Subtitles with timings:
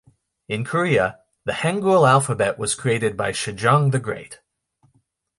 [0.49, 4.39] In Korea, the Hangul alphabet was created by Sejong the Great.